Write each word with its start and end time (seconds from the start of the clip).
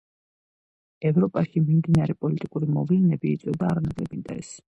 ევროპაში 1.09 1.61
მიმდინარე 1.65 2.17
პოლიტიკური 2.25 2.71
მოვლენები 2.79 3.35
იწვევდა 3.35 3.71
არანაკლებ 3.75 4.19
ინტერესს. 4.21 4.59